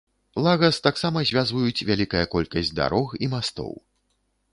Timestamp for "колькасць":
2.35-2.73